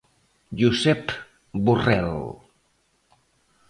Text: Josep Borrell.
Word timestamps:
Josep 0.61 1.13
Borrell. 1.53 2.09